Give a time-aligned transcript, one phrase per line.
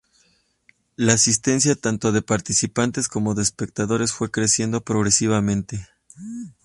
[0.95, 5.87] La asistencia tanto de participantes como de espectadores fue creciendo progresivamente.